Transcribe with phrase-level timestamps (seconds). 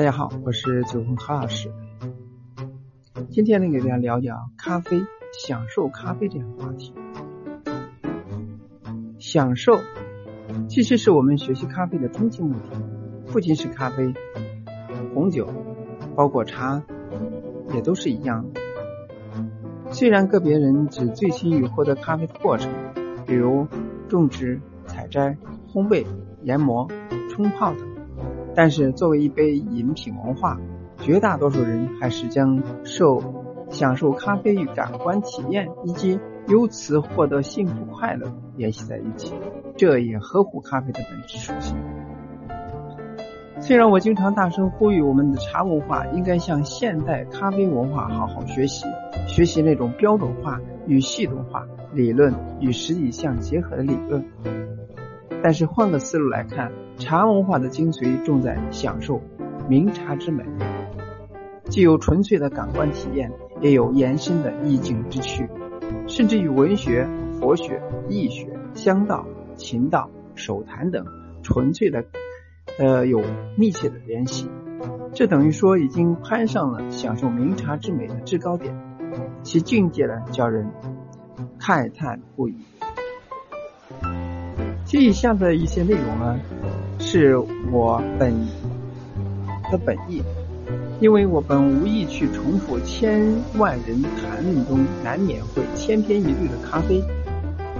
[0.00, 1.70] 大家好，我是九峰何老师。
[3.28, 4.98] 今天呢，给大家聊聊咖啡，
[5.46, 6.94] 享受咖啡这样的话题。
[9.18, 9.78] 享受
[10.70, 12.80] 其实是我们学习咖啡的终极目的，
[13.30, 14.14] 不仅是咖啡、
[15.12, 15.52] 红酒，
[16.16, 16.82] 包括茶，
[17.74, 18.60] 也都是一样的。
[19.90, 22.72] 虽然个别人只醉心于获得咖啡的过程，
[23.26, 23.66] 比如
[24.08, 25.36] 种植、采摘、
[25.70, 26.06] 烘焙、
[26.42, 26.88] 研磨、
[27.28, 27.89] 冲泡等。
[28.54, 30.58] 但是，作为一杯饮品文化，
[30.98, 33.22] 绝大多数人还是将受
[33.70, 36.18] 享受咖啡与感官体验以及
[36.48, 39.34] 由此获得幸福快乐联系在一起，
[39.76, 41.76] 这也合乎咖啡的本质属性。
[43.60, 48.86] 虽然我经常大声呼吁我们的茶文化应该向现代咖啡文化好好学习，
[49.26, 54.24] 学习那种标准化与系统化、理论与实际相结合的理论。
[55.42, 59.22] 但是换个思路来看，茶文化的精髓重在享受
[59.68, 60.44] 茗茶之美，
[61.64, 65.48] 既有纯粹的感官体验，也有延伸的意境之趣，
[66.06, 71.06] 甚至与文学、佛学、易学、香道、琴道、手谈等
[71.42, 72.04] 纯粹的
[72.78, 73.22] 呃有
[73.56, 74.50] 密切的联系。
[75.12, 78.74] 这等于说已经攀上了享受茗茶之美的制高点，
[79.42, 80.70] 其境界呢，叫人
[81.58, 82.56] 慨叹不已。
[84.90, 86.36] 这以下的一些内容呢，
[86.98, 87.38] 是
[87.70, 88.34] 我本
[89.70, 90.20] 的本意，
[90.98, 93.22] 因为我本无意去重复千
[93.56, 97.00] 万人谈论中难免会千篇一律的咖啡，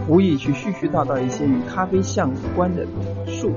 [0.07, 2.87] 无意去絮絮叨叨一些与咖啡相关的
[3.27, 3.51] 术，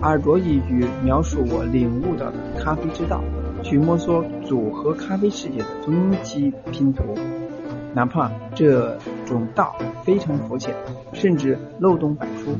[0.00, 3.24] 而着意于描述我领悟的咖啡之道，
[3.64, 7.02] 去摸索组合咖啡世界的终极拼图。
[7.94, 10.74] 哪怕这种道非常肤浅，
[11.12, 12.56] 甚至漏洞百出，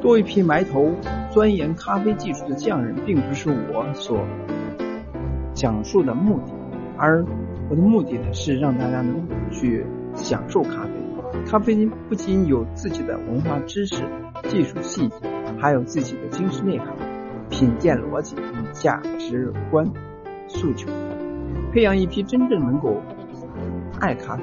[0.00, 0.90] 多一批埋头
[1.30, 4.18] 钻研咖啡技术的匠人，并不是我所
[5.52, 6.52] 讲述的目的，
[6.96, 7.22] 而
[7.68, 10.90] 我的目的呢，是让大家能去享受咖啡。
[11.46, 14.02] 咖啡不仅有自己的文化知识、
[14.48, 15.16] 技术细节，
[15.58, 16.88] 还有自己的精神内涵、
[17.50, 19.86] 品鉴逻辑与价值观
[20.48, 20.88] 诉求，
[21.74, 22.96] 培养一批真正能够。
[24.00, 24.42] 爱咖啡、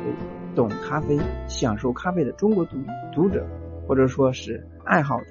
[0.56, 2.78] 懂咖啡、享受咖啡的中国读
[3.12, 3.44] 读者，
[3.88, 5.26] 或者说是爱好者，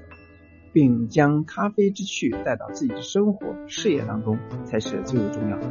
[0.73, 5.67] 并将咖啡之趣带到自己的生活、事业当中，才是最为重要的。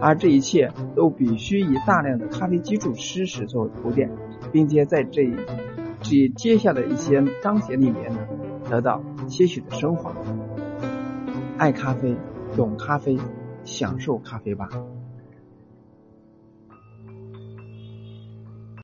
[0.00, 4.10] 而这一切都必须以大量的咖啡基础知识作为铺垫，
[4.50, 5.32] 并且在这一
[6.02, 8.18] 这接下来一些章节里面呢，
[8.68, 10.12] 得到些许的升华。
[11.56, 12.16] 爱咖啡，
[12.56, 13.16] 懂咖啡，
[13.62, 14.68] 享受咖啡吧。